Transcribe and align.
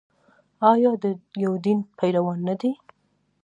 آیا 0.71 0.91
د 1.03 1.05
یو 1.43 1.53
دین 1.65 1.79
پیروان 1.97 2.39
نه 2.47 2.55
دي؟ 2.61 2.71